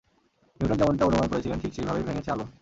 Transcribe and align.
Newton 0.59 0.77
যেমনটা 0.79 1.03
অনুমান 1.05 1.27
করেছিলেন 1.29 1.57
ঠিক 1.63 1.71
সেই 1.73 1.85
ভাবেই 1.87 2.07
ভেঙেছে 2.07 2.29
আলো। 2.31 2.45